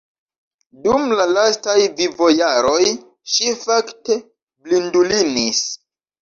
Dum 0.85 1.11
la 1.19 1.27
lastaj 1.33 1.75
vivojaroj 1.99 2.79
ŝi 3.35 3.53
fakte 3.67 4.19
blindulinis. 4.65 5.63